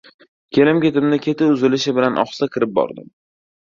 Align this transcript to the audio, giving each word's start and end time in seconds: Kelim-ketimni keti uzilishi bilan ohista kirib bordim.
Kelim-ketimni 0.57 1.19
keti 1.27 1.51
uzilishi 1.57 1.95
bilan 1.99 2.19
ohista 2.25 2.49
kirib 2.57 2.77
bordim. 2.81 3.13